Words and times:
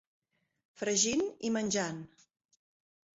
Fregint 0.81 1.21
i 1.49 1.51
menjant. 1.57 2.01